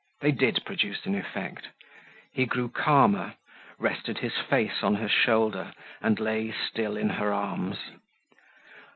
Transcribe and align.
They 0.21 0.31
did 0.31 0.65
produce 0.65 1.05
an 1.05 1.13
effect: 1.13 1.67
he 2.33 2.47
grew 2.47 2.69
calmer, 2.69 3.35
rested 3.77 4.17
his 4.17 4.35
face 4.35 4.81
on 4.81 4.95
her 4.95 5.07
shoulder, 5.07 5.73
and 6.01 6.19
lay 6.19 6.51
still 6.51 6.97
in 6.97 7.09
her 7.09 7.31
arms. 7.31 7.77